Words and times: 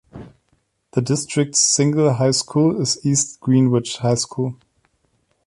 The 0.93 1.01
district's 1.03 1.59
single 1.59 2.15
high 2.15 2.31
school 2.31 2.81
is 2.81 2.99
East 3.05 3.39
Greenwich 3.39 3.97
High 3.97 4.15
School. 4.15 4.57